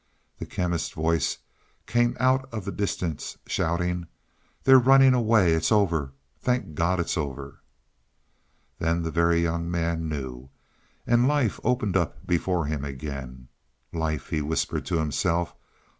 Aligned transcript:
The 0.39 0.47
Chemist's 0.47 0.89
voice 0.93 1.37
came 1.85 2.17
out 2.19 2.51
of 2.51 2.65
the 2.65 2.71
distance 2.71 3.37
shouting: 3.45 4.07
"They're 4.63 4.79
running 4.79 5.13
away. 5.13 5.53
It's 5.53 5.71
over; 5.71 6.13
thank 6.39 6.73
God 6.73 6.99
it's 6.99 7.17
over!" 7.19 7.61
Then 8.79 9.03
the 9.03 9.11
Very 9.11 9.43
Young 9.43 9.69
Man 9.69 10.09
knew, 10.09 10.49
and 11.05 11.27
life 11.27 11.59
opened 11.63 11.95
up 11.95 12.25
before 12.25 12.65
him 12.65 12.83
again. 12.83 13.47
"Life," 13.93 14.29
he 14.31 14.41
whispered 14.41 14.87
to 14.87 14.97
himself. 14.97 15.53